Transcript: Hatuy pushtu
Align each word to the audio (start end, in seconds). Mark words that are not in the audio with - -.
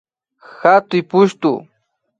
Hatuy 0.61 1.03
pushtu 1.11 1.51